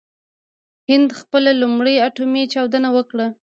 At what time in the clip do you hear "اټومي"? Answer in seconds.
2.07-2.43